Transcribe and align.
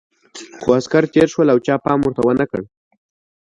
خو 0.61 0.69
عسکر 0.79 1.03
تېر 1.13 1.27
شول 1.33 1.47
او 1.53 1.59
چا 1.65 1.75
پام 1.85 1.99
ورته 2.01 2.21
ونه 2.23 2.45
کړ. 2.51 2.61